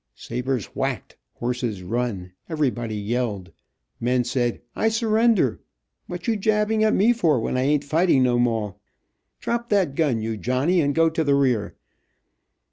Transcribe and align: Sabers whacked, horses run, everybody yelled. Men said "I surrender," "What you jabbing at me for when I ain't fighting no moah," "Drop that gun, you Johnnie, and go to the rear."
Sabers 0.15 0.65
whacked, 0.75 1.15
horses 1.33 1.83
run, 1.83 2.31
everybody 2.49 2.95
yelled. 2.95 3.51
Men 3.99 4.23
said 4.23 4.59
"I 4.75 4.89
surrender," 4.89 5.59
"What 6.07 6.27
you 6.27 6.35
jabbing 6.37 6.83
at 6.83 6.95
me 6.95 7.13
for 7.13 7.39
when 7.39 7.55
I 7.55 7.61
ain't 7.61 7.83
fighting 7.83 8.23
no 8.23 8.39
moah," 8.39 8.73
"Drop 9.41 9.69
that 9.69 9.93
gun, 9.93 10.19
you 10.19 10.37
Johnnie, 10.37 10.81
and 10.81 10.95
go 10.95 11.07
to 11.11 11.23
the 11.23 11.35
rear." 11.35 11.75